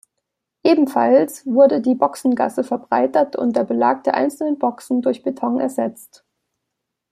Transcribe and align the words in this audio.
Ebenfalls 0.63 1.45
wurde 1.45 1.79
die 1.79 1.93
Boxengasse 1.93 2.63
verbreitert 2.63 3.35
und 3.35 3.55
der 3.55 3.65
Belag 3.65 4.03
der 4.05 4.15
einzelnen 4.15 4.57
Boxen 4.57 5.03
durch 5.03 5.21
Beton 5.21 5.59
ersetzt. 5.59 6.25